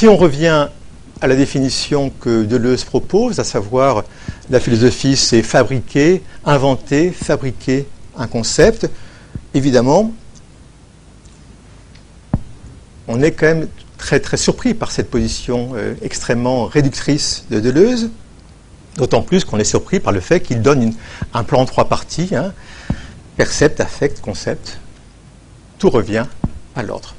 Si 0.00 0.06
on 0.06 0.16
revient 0.16 0.68
à 1.22 1.26
la 1.26 1.36
définition 1.36 2.10
que 2.10 2.44
Deleuze 2.44 2.84
propose, 2.84 3.40
à 3.40 3.44
savoir 3.44 4.04
la 4.50 4.60
philosophie, 4.60 5.16
c'est 5.16 5.42
fabriquer, 5.42 6.22
inventer, 6.44 7.10
fabriquer 7.10 7.86
un 8.14 8.26
concept, 8.26 8.90
évidemment, 9.54 10.12
on 13.08 13.22
est 13.22 13.32
quand 13.32 13.46
même 13.46 13.68
très 13.96 14.20
très 14.20 14.36
surpris 14.36 14.74
par 14.74 14.90
cette 14.90 15.10
position 15.10 15.72
euh, 15.74 15.94
extrêmement 16.02 16.66
réductrice 16.66 17.46
de 17.50 17.58
Deleuze, 17.58 18.10
d'autant 18.96 19.22
plus 19.22 19.44
qu'on 19.44 19.58
est 19.58 19.64
surpris 19.64 19.98
par 19.98 20.12
le 20.12 20.20
fait 20.20 20.40
qu'il 20.40 20.60
donne 20.60 20.92
un 21.32 21.42
plan 21.42 21.60
en 21.60 21.66
trois 21.66 21.88
parties, 21.88 22.34
hein, 22.34 22.52
percept, 23.38 23.80
affect, 23.80 24.20
concept, 24.20 24.78
tout 25.78 25.88
revient 25.88 26.26
à 26.76 26.82
l'ordre. 26.82 27.14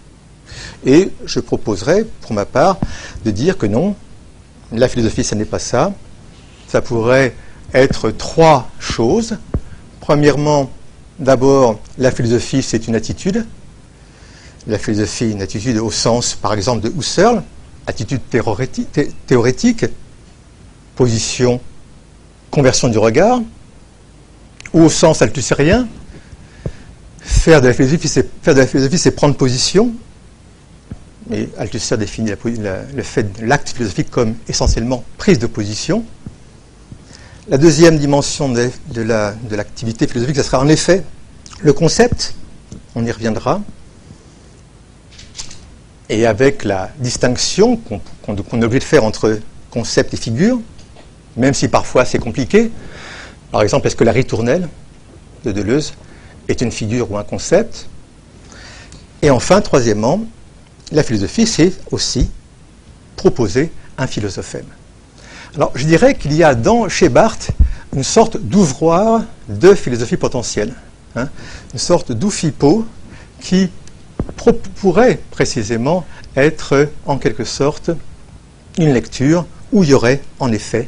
Et 0.86 1.12
je 1.26 1.40
proposerais, 1.40 2.06
pour 2.22 2.34
ma 2.34 2.46
part, 2.46 2.78
de 3.24 3.32
dire 3.32 3.58
que 3.58 3.66
non, 3.66 3.96
la 4.72 4.88
philosophie, 4.88 5.24
ce 5.24 5.36
n'est 5.36 5.46
pas 5.46 5.60
ça. 5.60 5.94
Ça 6.68 6.82
pourrait 6.82 7.36
être 7.74 8.12
trois 8.12 8.70
choses. 8.80 9.38
Premièrement, 10.00 10.72
d'abord, 11.20 11.80
la 11.98 12.12
philosophie, 12.12 12.64
c'est 12.64 12.88
une 12.88 12.96
attitude. 12.96 13.46
La 14.68 14.78
philosophie, 14.78 15.32
une 15.32 15.42
attitude 15.42 15.78
au 15.78 15.92
sens, 15.92 16.36
par 16.36 16.54
exemple, 16.54 16.82
de 16.82 16.94
Husserl, 16.98 17.44
attitude 17.88 18.22
théorétique, 18.30 19.86
position, 20.96 21.60
conversion 22.50 22.88
du 22.90 22.98
regard, 22.98 23.42
ou 24.74 24.82
au 24.82 24.90
sens 24.90 25.22
althusserien, 25.22 25.88
faire 27.20 27.62
de 27.62 27.68
la 27.68 27.74
philosophie, 27.74 28.08
c'est, 28.08 28.30
faire 28.44 28.54
de 28.54 28.60
la 28.60 28.68
philosophie, 28.68 28.98
c'est 28.98 29.12
prendre 29.12 29.36
position, 29.36 29.94
mais 31.32 31.48
Althusser 31.58 31.96
définit 31.96 32.30
le 32.30 33.04
fait 33.04 33.40
de 33.40 33.46
l'acte 33.46 33.70
philosophique 33.70 34.12
comme 34.12 34.36
essentiellement 34.50 35.06
prise 35.18 35.40
de 35.40 35.48
position. 35.48 36.04
La 37.48 37.58
deuxième 37.58 37.98
dimension 37.98 38.50
de, 38.50 38.70
l'activité 39.56 40.08
philosophique, 40.08 40.36
ce 40.36 40.44
sera 40.44 40.60
en 40.60 40.68
effet 40.68 41.04
le 41.62 41.72
concept, 41.72 42.36
on 42.96 43.06
y 43.06 43.12
reviendra, 43.12 43.62
et 46.10 46.26
avec 46.26 46.66
la 46.66 46.90
distinction 47.00 47.78
qu'on 47.78 48.36
est 48.36 48.66
obligé 48.66 48.80
de 48.80 48.84
faire 48.84 49.06
entre 49.06 49.40
concept 49.70 50.14
et 50.14 50.18
figure, 50.18 50.60
même 51.38 51.54
si 51.54 51.70
parfois 51.70 52.04
c'est 52.04 52.20
compliqué. 52.20 52.72
Par 53.52 53.62
exemple, 53.62 53.88
est-ce 53.88 53.96
que 53.96 54.04
la 54.04 54.12
ritournelle 54.12 54.68
de 55.46 55.54
Deleuze 55.54 55.94
est 56.50 56.60
une 56.60 56.74
figure 56.74 57.10
ou 57.10 57.18
un 57.18 57.24
concept? 57.24 57.88
Et 59.22 59.30
enfin, 59.30 59.62
troisièmement, 59.62 60.26
la 60.92 61.04
philosophie, 61.04 61.48
c'est 61.48 61.74
aussi 61.92 62.30
proposer 63.16 63.72
un 63.98 64.08
philosophème. 64.08 64.66
Alors, 65.56 65.72
je 65.76 65.86
dirais 65.86 66.16
qu'il 66.16 66.34
y 66.34 66.44
a 66.44 66.56
dans, 66.56 66.88
chez 66.90 67.10
Barthes 67.10 67.52
une 67.94 68.04
sorte 68.04 68.38
d'ouvroir 68.38 69.24
de 69.50 69.74
philosophie 69.74 70.18
potentielle, 70.18 70.74
hein, 71.16 71.30
une 71.74 71.80
sorte 71.80 72.12
d'oufipo 72.12 72.86
qui 73.42 73.70
pourrait 74.76 75.20
précisément 75.30 76.06
être 76.36 76.90
en 77.06 77.18
quelque 77.18 77.44
sorte 77.44 77.92
une 78.78 78.94
lecture 78.94 79.46
où 79.72 79.84
il 79.84 79.90
y 79.90 79.94
aurait 79.94 80.22
en 80.40 80.52
effet 80.52 80.88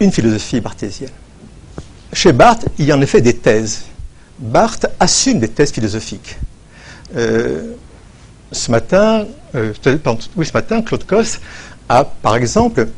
une 0.00 0.12
philosophie 0.12 0.60
barthésienne. 0.60 1.10
Chez 2.12 2.32
Barthes, 2.32 2.66
il 2.78 2.86
y 2.86 2.92
a 2.92 2.96
en 2.96 3.00
effet 3.00 3.20
des 3.20 3.36
thèses. 3.36 3.82
Barthes 4.38 4.86
assume 5.00 5.38
des 5.38 5.48
thèses 5.48 5.72
philosophiques. 5.72 6.36
Euh, 7.14 7.74
ce 8.56 8.70
matin, 8.70 9.26
euh, 9.54 9.72
oui, 10.36 10.46
ce 10.46 10.52
matin, 10.52 10.82
Claude 10.82 11.04
Cosse 11.04 11.40
a, 11.88 12.04
par 12.04 12.36
exemple, 12.36 12.88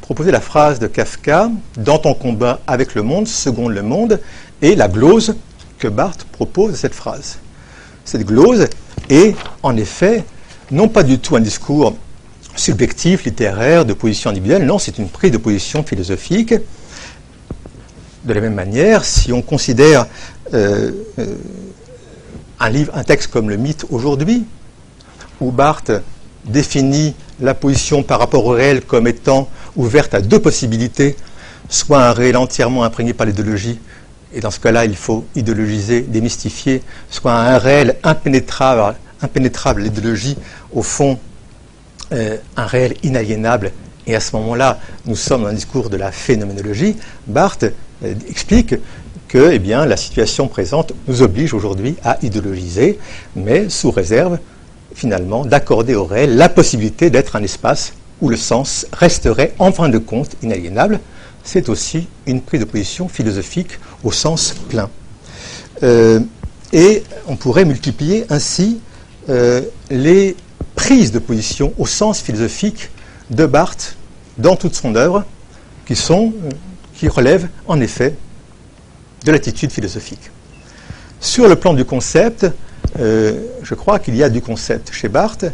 proposé 0.00 0.30
la 0.30 0.40
phrase 0.40 0.78
de 0.78 0.86
Kafka 0.86 1.50
Dans 1.76 1.98
ton 1.98 2.14
combat 2.14 2.60
avec 2.66 2.94
le 2.94 3.02
monde, 3.02 3.26
seconde 3.26 3.72
le 3.72 3.82
monde, 3.82 4.20
et 4.62 4.76
la 4.76 4.88
glose 4.88 5.36
que 5.78 5.88
Barthes 5.88 6.24
propose 6.24 6.74
à 6.74 6.76
cette 6.76 6.94
phrase. 6.94 7.38
Cette 8.04 8.24
glose 8.24 8.68
est, 9.08 9.36
en 9.62 9.76
effet, 9.76 10.24
non 10.70 10.88
pas 10.88 11.02
du 11.02 11.18
tout 11.18 11.36
un 11.36 11.40
discours 11.40 11.94
subjectif, 12.54 13.24
littéraire, 13.24 13.84
de 13.84 13.92
position 13.92 14.30
individuelle, 14.30 14.64
non, 14.64 14.78
c'est 14.78 14.98
une 14.98 15.08
prise 15.08 15.32
de 15.32 15.38
position 15.38 15.82
philosophique. 15.82 16.54
De 18.24 18.32
la 18.32 18.40
même 18.40 18.54
manière, 18.54 19.04
si 19.04 19.32
on 19.32 19.42
considère 19.42 20.06
euh, 20.54 20.92
euh, 21.18 21.26
un, 22.62 22.70
livre, 22.70 22.92
un 22.94 23.02
texte 23.02 23.30
comme 23.30 23.50
le 23.50 23.56
mythe 23.56 23.84
aujourd'hui, 23.90 24.44
où 25.40 25.50
Barthes 25.50 25.92
définit 26.44 27.14
la 27.40 27.54
position 27.54 28.02
par 28.02 28.20
rapport 28.20 28.46
au 28.46 28.50
réel 28.50 28.82
comme 28.82 29.08
étant 29.08 29.48
ouverte 29.76 30.14
à 30.14 30.20
deux 30.20 30.38
possibilités, 30.38 31.16
soit 31.68 32.04
un 32.04 32.12
réel 32.12 32.36
entièrement 32.36 32.84
imprégné 32.84 33.14
par 33.14 33.26
l'idéologie, 33.26 33.80
et 34.32 34.40
dans 34.40 34.50
ce 34.50 34.60
cas-là, 34.60 34.84
il 34.84 34.96
faut 34.96 35.24
idéologiser, 35.34 36.02
démystifier, 36.02 36.82
soit 37.10 37.32
un 37.32 37.58
réel 37.58 37.96
impénétrable, 38.02 38.96
impénétrable 39.20 39.82
l'idéologie, 39.82 40.36
au 40.72 40.82
fond, 40.82 41.18
euh, 42.12 42.36
un 42.56 42.66
réel 42.66 42.94
inaliénable, 43.02 43.72
et 44.06 44.14
à 44.14 44.20
ce 44.20 44.34
moment-là, 44.36 44.78
nous 45.06 45.16
sommes 45.16 45.42
dans 45.42 45.48
un 45.48 45.52
discours 45.52 45.90
de 45.90 45.96
la 45.96 46.12
phénoménologie, 46.12 46.96
Barthes 47.26 47.72
euh, 48.04 48.14
explique 48.28 48.74
que 49.32 49.50
eh 49.50 49.58
bien, 49.58 49.86
la 49.86 49.96
situation 49.96 50.46
présente 50.46 50.92
nous 51.08 51.22
oblige 51.22 51.54
aujourd'hui 51.54 51.96
à 52.04 52.18
idéologiser, 52.20 52.98
mais 53.34 53.70
sous 53.70 53.90
réserve 53.90 54.38
finalement 54.94 55.46
d'accorder 55.46 55.94
au 55.94 56.04
réel 56.04 56.36
la 56.36 56.50
possibilité 56.50 57.08
d'être 57.08 57.34
un 57.34 57.42
espace 57.42 57.94
où 58.20 58.28
le 58.28 58.36
sens 58.36 58.86
resterait 58.92 59.54
en 59.58 59.72
fin 59.72 59.88
de 59.88 59.96
compte 59.96 60.32
inaliénable. 60.42 61.00
C'est 61.44 61.70
aussi 61.70 62.08
une 62.26 62.42
prise 62.42 62.60
de 62.60 62.66
position 62.66 63.08
philosophique 63.08 63.78
au 64.04 64.12
sens 64.12 64.54
plein. 64.68 64.90
Euh, 65.82 66.20
et 66.74 67.02
on 67.26 67.36
pourrait 67.36 67.64
multiplier 67.64 68.26
ainsi 68.28 68.80
euh, 69.30 69.62
les 69.88 70.36
prises 70.74 71.10
de 71.10 71.18
position 71.18 71.72
au 71.78 71.86
sens 71.86 72.20
philosophique 72.20 72.90
de 73.30 73.46
Barthes 73.46 73.96
dans 74.36 74.56
toute 74.56 74.74
son 74.74 74.94
œuvre, 74.94 75.24
qui, 75.86 75.94
qui 76.96 77.08
relèvent 77.08 77.48
en 77.66 77.80
effet 77.80 78.14
de 79.24 79.32
l'attitude 79.32 79.70
philosophique. 79.70 80.30
Sur 81.20 81.48
le 81.48 81.56
plan 81.56 81.74
du 81.74 81.84
concept, 81.84 82.46
euh, 82.98 83.46
je 83.62 83.74
crois 83.74 83.98
qu'il 83.98 84.16
y 84.16 84.22
a 84.22 84.28
du 84.28 84.42
concept 84.42 84.92
chez 84.92 85.08
Barthes, 85.08 85.46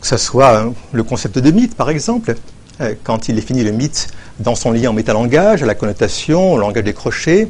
que 0.00 0.06
ce 0.06 0.16
soit 0.16 0.58
hein, 0.58 0.74
le 0.92 1.02
concept 1.02 1.38
de 1.38 1.50
mythe, 1.50 1.74
par 1.74 1.90
exemple, 1.90 2.34
euh, 2.80 2.94
quand 3.02 3.28
il 3.28 3.34
définit 3.34 3.64
le 3.64 3.72
mythe 3.72 4.08
dans 4.38 4.54
son 4.54 4.72
lien 4.72 4.90
au 4.90 4.92
métalangage, 4.92 5.62
à 5.62 5.66
la 5.66 5.74
connotation, 5.74 6.52
au 6.52 6.58
langage 6.58 6.84
des 6.84 6.92
crochets, 6.92 7.48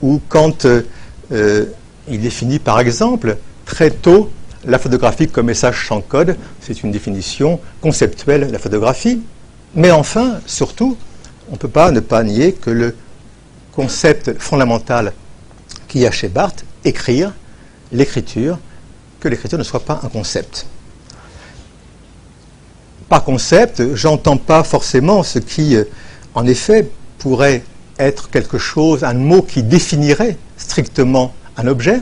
ou 0.00 0.20
quand 0.28 0.66
euh, 0.66 1.66
il 2.08 2.20
définit, 2.20 2.58
par 2.58 2.80
exemple, 2.80 3.36
très 3.64 3.90
tôt 3.90 4.30
la 4.64 4.78
photographie 4.78 5.28
comme 5.28 5.46
message 5.46 5.86
sans 5.88 6.00
code, 6.00 6.36
c'est 6.60 6.82
une 6.82 6.92
définition 6.92 7.58
conceptuelle 7.80 8.46
de 8.46 8.52
la 8.52 8.58
photographie. 8.58 9.20
Mais 9.74 9.90
enfin, 9.90 10.40
surtout, 10.46 10.96
on 11.48 11.52
ne 11.52 11.56
peut 11.56 11.68
pas 11.68 11.90
ne 11.90 12.00
pas 12.00 12.22
nier 12.22 12.52
que 12.52 12.70
le 12.70 12.94
concept 13.72 14.38
fondamental 14.38 15.12
qu'il 15.88 16.02
y 16.02 16.06
a 16.06 16.10
chez 16.10 16.28
Barthes, 16.28 16.64
écrire, 16.84 17.32
l'écriture, 17.90 18.58
que 19.20 19.28
l'écriture 19.28 19.58
ne 19.58 19.64
soit 19.64 19.84
pas 19.84 20.00
un 20.02 20.08
concept. 20.08 20.66
Par 23.08 23.24
concept, 23.24 23.94
j'entends 23.94 24.36
pas 24.36 24.64
forcément 24.64 25.22
ce 25.22 25.38
qui, 25.38 25.76
euh, 25.76 25.84
en 26.34 26.46
effet, 26.46 26.88
pourrait 27.18 27.62
être 27.98 28.30
quelque 28.30 28.58
chose, 28.58 29.04
un 29.04 29.14
mot 29.14 29.42
qui 29.42 29.62
définirait 29.62 30.38
strictement 30.56 31.34
un 31.56 31.66
objet. 31.66 32.00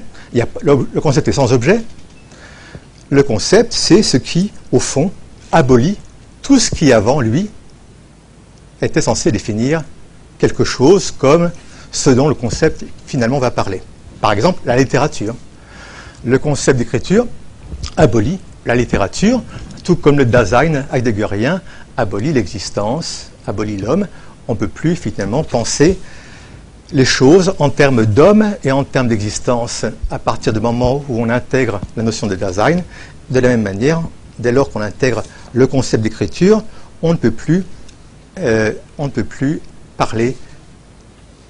Le 0.63 0.77
concept 1.01 1.27
est 1.29 1.33
sans 1.33 1.53
objet. 1.53 1.81
Le 3.11 3.23
concept, 3.25 3.73
c'est 3.73 4.05
ce 4.05 4.17
qui, 4.17 4.53
au 4.71 4.79
fond, 4.79 5.11
abolit 5.51 5.99
tout 6.43 6.61
ce 6.61 6.71
qui, 6.71 6.93
avant 6.93 7.21
lui, 7.21 7.51
était 8.81 9.01
censé 9.01 9.33
définir 9.33 9.83
quelque 10.41 10.65
chose 10.65 11.13
comme 11.17 11.51
ce 11.93 12.11
dont 12.11 12.29
le 12.29 12.35
concept 12.35 12.85
finalement 13.07 13.39
va 13.39 13.51
parler. 13.51 13.83
Par 14.21 14.33
exemple, 14.33 14.61
la 14.65 14.77
littérature. 14.77 15.35
Le 16.25 16.39
concept 16.39 16.79
d'écriture 16.79 17.27
abolit 17.97 18.39
la 18.67 18.75
littérature, 18.75 19.43
tout 19.85 19.97
comme 19.97 20.19
le 20.19 20.25
Dasein 20.25 20.85
heideggerien 20.93 21.61
abolit 21.97 22.33
l'existence, 22.33 23.31
abolit 23.47 23.77
l'homme. 23.77 24.07
On 24.49 24.55
ne 24.55 24.59
peut 24.59 24.69
plus 24.69 24.97
finalement 24.97 25.45
penser 25.45 25.99
les 26.93 27.05
choses 27.05 27.55
en 27.59 27.71
termes 27.71 28.05
d'homme 28.05 28.55
et 28.65 28.73
en 28.73 28.85
termes 28.85 29.09
d'existence 29.09 29.85
à 30.11 30.19
partir 30.19 30.53
du 30.53 30.61
moment 30.61 31.05
où 31.09 31.23
on 31.23 31.29
intègre 31.29 31.81
la 31.97 32.03
notion 32.03 32.27
de 32.27 32.35
Dasein. 32.35 32.81
De 33.31 33.39
la 33.39 33.49
même 33.49 33.63
manière, 33.63 34.03
dès 34.39 34.53
lors 34.53 34.71
qu'on 34.71 34.81
intègre 34.81 35.23
le 35.53 35.67
concept 35.67 36.03
d'écriture, 36.03 36.63
on 37.03 37.13
ne 37.13 37.19
peut 37.19 37.31
plus, 37.31 37.65
euh, 38.39 38.73
on 38.99 39.05
ne 39.07 39.11
peut 39.11 39.25
plus 39.25 39.61
parler 40.01 40.35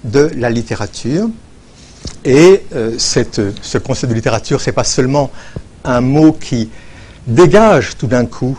de 0.02 0.28
la 0.34 0.50
littérature. 0.50 1.30
Et 2.24 2.64
euh, 2.74 2.98
ce 2.98 3.78
concept 3.78 4.10
de 4.10 4.14
littérature, 4.16 4.60
ce 4.60 4.66
n'est 4.66 4.74
pas 4.74 4.82
seulement 4.82 5.30
un 5.84 6.00
mot 6.00 6.32
qui 6.32 6.68
dégage 7.28 7.96
tout 7.96 8.08
d'un 8.08 8.26
coup 8.26 8.58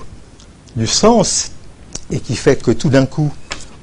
du 0.78 0.88
sens 0.88 1.52
et 2.10 2.22
qui 2.22 2.38
fait 2.38 2.56
que 2.56 2.72
tout 2.72 2.88
d'un 2.88 3.06
coup 3.06 3.34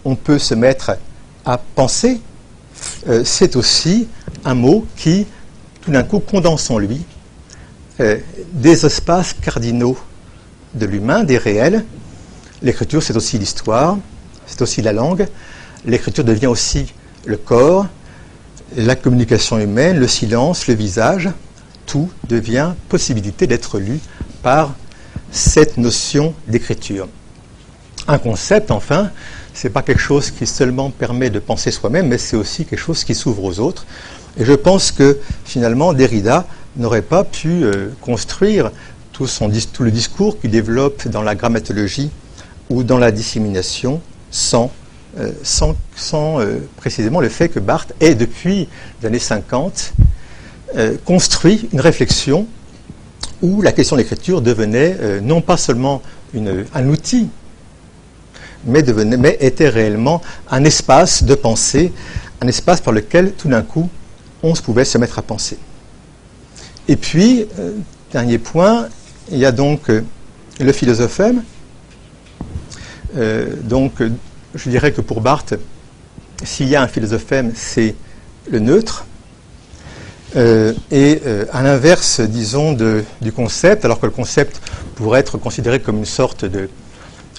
on 0.06 0.14
peut 0.16 0.38
se 0.38 0.54
mettre 0.54 0.96
à 1.44 1.58
penser, 1.58 2.22
euh, 3.08 3.22
c'est 3.24 3.54
aussi 3.54 4.08
un 4.46 4.54
mot 4.54 4.86
qui 4.96 5.26
tout 5.82 5.90
d'un 5.90 6.04
coup 6.04 6.20
condense 6.20 6.70
en 6.70 6.78
lui 6.78 7.04
euh, 8.00 8.16
des 8.54 8.86
espaces 8.86 9.34
cardinaux 9.34 9.98
de 10.72 10.86
l'humain, 10.86 11.22
des 11.24 11.36
réels. 11.36 11.84
L'écriture, 12.62 13.02
c'est 13.02 13.16
aussi 13.16 13.38
l'histoire, 13.38 13.98
c'est 14.46 14.62
aussi 14.62 14.80
la 14.80 14.94
langue. 14.94 15.28
L'écriture 15.84 16.24
devient 16.24 16.46
aussi 16.46 16.92
le 17.24 17.36
corps, 17.36 17.86
la 18.76 18.96
communication 18.96 19.58
humaine, 19.58 19.98
le 19.98 20.08
silence, 20.08 20.66
le 20.66 20.74
visage. 20.74 21.30
Tout 21.86 22.10
devient 22.28 22.72
possibilité 22.88 23.46
d'être 23.46 23.78
lu 23.78 23.98
par 24.42 24.74
cette 25.30 25.76
notion 25.76 26.34
d'écriture. 26.46 27.08
Un 28.06 28.18
concept, 28.18 28.70
enfin, 28.70 29.10
ce 29.54 29.66
n'est 29.66 29.72
pas 29.72 29.82
quelque 29.82 30.00
chose 30.00 30.30
qui 30.30 30.46
seulement 30.46 30.90
permet 30.90 31.30
de 31.30 31.38
penser 31.38 31.70
soi-même, 31.70 32.08
mais 32.08 32.18
c'est 32.18 32.36
aussi 32.36 32.64
quelque 32.64 32.78
chose 32.78 33.04
qui 33.04 33.14
s'ouvre 33.14 33.44
aux 33.44 33.58
autres. 33.60 33.86
Et 34.38 34.44
je 34.44 34.52
pense 34.52 34.92
que 34.92 35.18
finalement, 35.44 35.92
Derrida 35.92 36.46
n'aurait 36.76 37.02
pas 37.02 37.24
pu 37.24 37.64
euh, 37.64 37.88
construire 38.00 38.70
tout, 39.12 39.26
tout, 39.72 39.82
le 39.82 39.90
discours 39.90 40.40
qu'il 40.40 40.50
développe 40.50 41.08
dans 41.08 41.22
la 41.22 41.34
grammatologie 41.34 42.10
ou 42.70 42.84
dans 42.84 42.98
la 42.98 43.10
dissémination 43.10 44.00
sans, 44.30 44.70
euh, 45.18 45.32
sans, 45.42 45.74
euh, 46.40 46.58
précisément 46.76 47.20
le 47.20 47.28
fait 47.28 47.48
que 47.48 47.60
Barthes 47.60 47.92
ait, 48.00 48.14
depuis 48.14 48.68
les 49.00 49.06
années 49.06 49.18
50, 49.18 49.94
construit 51.06 51.66
une 51.72 51.80
réflexion 51.80 52.46
où 53.40 53.62
la 53.62 53.72
question 53.72 53.96
de 53.96 54.02
l'écriture 54.02 54.42
devenait 54.42 55.20
non 55.22 55.40
pas 55.40 55.56
seulement 55.56 56.02
un 56.34 56.88
outil, 56.90 57.30
mais, 58.66 58.84
était 59.40 59.70
réellement 59.70 60.20
un 60.50 60.64
espace 60.64 61.22
de 61.22 61.34
pensée, 61.34 61.90
un 62.42 62.48
espace 62.48 62.82
par 62.82 62.92
lequel 62.92 63.32
tout 63.32 63.48
d'un 63.48 63.62
coup 63.62 63.88
on 64.42 64.52
pouvait 64.52 64.84
se 64.84 64.98
mettre 64.98 65.18
à 65.18 65.22
penser. 65.22 65.58
Et 66.88 66.96
puis, 66.96 67.46
euh, 67.58 67.72
dernier 68.12 68.38
point, 68.38 68.88
il 69.30 69.38
y 69.38 69.44
a 69.44 69.52
donc 69.52 69.90
euh, 69.90 70.02
le 70.58 70.72
philosophème. 70.72 71.42
Euh, 73.16 73.54
donc, 73.62 74.02
je 74.54 74.70
dirais 74.70 74.92
que 74.92 75.00
pour 75.00 75.20
Barthes, 75.20 75.54
s'il 76.44 76.68
y 76.68 76.76
a 76.76 76.82
un 76.82 76.88
philosophème, 76.88 77.52
c'est 77.54 77.94
le 78.50 78.58
neutre. 78.60 79.04
et 80.36 81.20
à 81.52 81.62
l'inverse, 81.62 82.20
disons, 82.20 82.72
du 82.72 83.32
concept, 83.32 83.84
alors 83.84 83.98
que 83.98 84.06
le 84.06 84.12
concept 84.12 84.60
pourrait 84.94 85.20
être 85.20 85.38
considéré 85.38 85.80
comme 85.80 85.98
une 85.98 86.04
sorte 86.04 86.44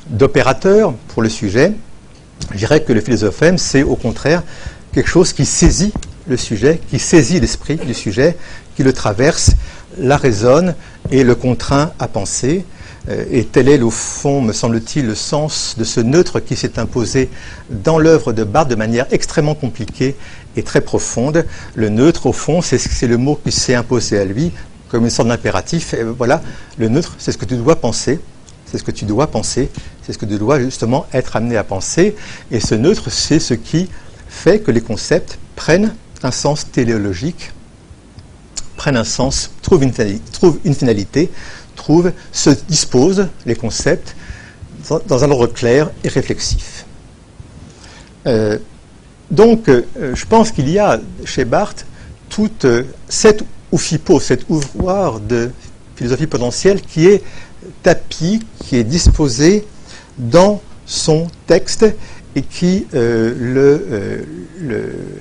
d'opérateur 0.09 0.93
pour 1.09 1.21
le 1.21 1.29
sujet, 1.29 1.73
je 2.51 2.57
dirais 2.57 2.83
que 2.83 2.93
le 2.93 3.01
philosophème, 3.01 3.57
c'est 3.57 3.83
au 3.83 3.95
contraire 3.95 4.43
quelque 4.91 5.09
chose 5.09 5.33
qui 5.33 5.45
saisit 5.45 5.93
le 6.27 6.37
sujet, 6.37 6.79
qui 6.89 6.99
saisit 6.99 7.39
l'esprit 7.39 7.77
du 7.77 7.93
sujet, 7.93 8.37
qui 8.75 8.83
le 8.83 8.93
traverse, 8.93 9.51
la 9.97 10.17
raisonne 10.17 10.75
et 11.11 11.23
le 11.23 11.35
contraint 11.35 11.91
à 11.99 12.07
penser. 12.07 12.65
Euh, 13.09 13.25
et 13.31 13.45
tel 13.45 13.69
est, 13.69 13.81
au 13.81 13.89
fond, 13.89 14.41
me 14.41 14.53
semble-t-il, 14.53 15.05
le 15.05 15.15
sens 15.15 15.75
de 15.77 15.83
ce 15.83 15.99
neutre 15.99 16.39
qui 16.39 16.55
s'est 16.55 16.79
imposé 16.79 17.29
dans 17.69 17.97
l'œuvre 17.97 18.33
de 18.33 18.43
Barthes 18.43 18.69
de 18.69 18.75
manière 18.75 19.07
extrêmement 19.11 19.55
compliquée 19.55 20.15
et 20.55 20.63
très 20.63 20.81
profonde. 20.81 21.45
Le 21.75 21.89
neutre, 21.89 22.27
au 22.27 22.33
fond, 22.33 22.61
c'est 22.61 23.07
le 23.07 23.17
mot 23.17 23.39
qui 23.43 23.51
s'est 23.51 23.75
imposé 23.75 24.19
à 24.19 24.25
lui 24.25 24.51
comme 24.89 25.03
une 25.03 25.09
sorte 25.09 25.27
d'impératif. 25.27 25.95
Voilà, 26.17 26.41
le 26.77 26.89
neutre, 26.89 27.15
c'est 27.19 27.31
ce 27.31 27.37
que 27.37 27.45
tu 27.45 27.55
dois 27.55 27.75
penser. 27.75 28.19
C'est 28.65 28.77
ce 28.77 28.83
que 28.83 28.91
tu 28.91 29.05
dois 29.05 29.27
penser. 29.27 29.69
C'est 30.03 30.13
ce 30.13 30.17
que 30.17 30.25
tu 30.25 30.37
dois 30.37 30.59
justement 30.59 31.05
être 31.13 31.35
amené 31.35 31.57
à 31.57 31.63
penser. 31.63 32.15
Et 32.51 32.59
ce 32.59 32.75
neutre, 32.75 33.11
c'est 33.11 33.39
ce 33.39 33.53
qui 33.53 33.89
fait 34.27 34.59
que 34.59 34.71
les 34.71 34.81
concepts 34.81 35.39
prennent 35.55 35.93
un 36.23 36.31
sens 36.31 36.69
téléologique, 36.71 37.51
prennent 38.77 38.97
un 38.97 39.03
sens, 39.03 39.51
trouvent 39.61 39.83
une 39.83 40.73
finalité, 40.73 41.29
se 42.31 42.49
disposent 42.67 43.27
les 43.45 43.55
concepts 43.55 44.15
dans 45.07 45.23
un 45.23 45.31
ordre 45.31 45.47
clair 45.47 45.91
et 46.03 46.09
réflexif. 46.09 46.85
Euh, 48.27 48.57
donc, 49.31 49.69
euh, 49.69 49.83
je 50.13 50.25
pense 50.25 50.51
qu'il 50.51 50.69
y 50.69 50.79
a 50.79 50.99
chez 51.25 51.45
Barthes 51.45 51.85
toute 52.29 52.65
euh, 52.65 52.83
cette 53.07 53.43
oufipo, 53.71 54.19
cet 54.19 54.49
ouvroir 54.49 55.19
de 55.19 55.51
philosophie 55.95 56.27
potentielle 56.27 56.81
qui 56.81 57.07
est 57.07 57.23
tapis, 57.83 58.41
qui 58.59 58.77
est 58.77 58.83
disposé 58.83 59.67
dans 60.17 60.61
son 60.85 61.27
texte 61.45 61.85
et 62.35 62.41
qui 62.41 62.87
le, 62.93 64.25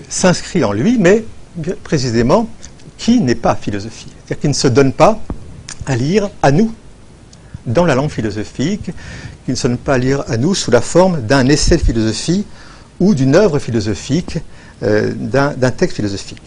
s'inscrit 0.08 0.64
en 0.64 0.72
lui, 0.72 0.98
mais 0.98 1.24
précisément 1.82 2.48
qui 2.96 3.20
n'est 3.20 3.34
pas 3.34 3.54
philosophie, 3.54 4.08
c'est-à-dire 4.08 4.40
qui 4.40 4.48
ne 4.48 4.52
se 4.52 4.68
donne 4.68 4.92
pas 4.92 5.20
à 5.88 5.96
lire 5.96 6.30
à 6.42 6.52
nous 6.52 6.72
dans 7.66 7.84
la 7.84 7.94
langue 7.94 8.10
philosophique, 8.10 8.90
qui 9.44 9.50
ne 9.50 9.56
se 9.56 9.66
donne 9.66 9.78
pas 9.78 9.94
à 9.94 9.98
lire 9.98 10.22
à 10.28 10.36
nous 10.36 10.54
sous 10.54 10.70
la 10.70 10.80
forme 10.80 11.22
d'un 11.22 11.48
essai 11.48 11.76
de 11.76 11.82
philosophie 11.82 12.44
ou 13.00 13.14
d'une 13.14 13.34
œuvre 13.34 13.58
philosophique, 13.58 14.38
euh, 14.82 15.12
d'un 15.16 15.70
texte 15.70 15.96
philosophique. 15.96 16.42